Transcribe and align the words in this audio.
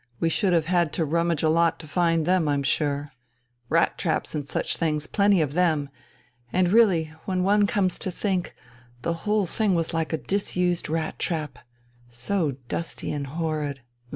We 0.19 0.29
should 0.29 0.51
have 0.53 0.65
had 0.65 0.93
to 0.93 1.05
rummage 1.05 1.43
a 1.43 1.49
lot 1.49 1.77
to 1.79 1.87
find 1.87 2.25
them, 2.25 2.47
I'm 2.47 2.63
sure. 2.63 3.11
Rat 3.69 3.99
traps 3.99 4.33
and 4.33 4.49
such 4.49 4.75
things, 4.77 5.05
plenty 5.05 5.41
of 5.43 5.53
them. 5.53 5.89
And 6.51 6.69
really, 6.69 7.13
when 7.25 7.43
one 7.43 7.67
comes 7.67 7.99
to 7.99 8.09
think, 8.09 8.55
the 9.03 9.13
whole 9.29 9.45
thing 9.45 9.75
was 9.75 9.93
like 9.93 10.11
a 10.11 10.17
disused 10.17 10.89
rat 10.89 11.19
trap, 11.19 11.59
so 12.09 12.53
dusty 12.67 13.11
and 13.11 13.27
horrid 13.27 13.81